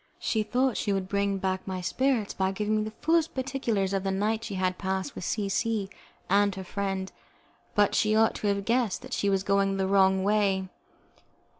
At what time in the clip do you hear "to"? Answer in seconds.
8.37-8.47